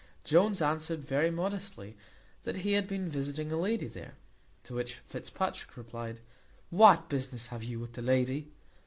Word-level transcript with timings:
Jones 0.23 0.63
answered 0.63 1.05
very 1.05 1.29
modestly, 1.29 1.95
"That 2.41 2.57
he 2.65 2.71
had 2.71 2.87
been 2.87 3.07
visiting 3.07 3.51
a 3.51 3.55
lady 3.55 3.85
there." 3.85 4.15
To 4.63 4.73
which 4.73 4.95
Fitzpatrick 5.05 5.77
replied, 5.77 6.21
"What 6.71 7.07
business 7.07 7.45
have 7.49 7.63
you 7.63 7.79
with 7.79 7.93
the 7.93 8.01
lady?" 8.01 8.49